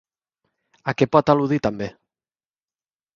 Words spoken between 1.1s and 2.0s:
pot al·ludir també?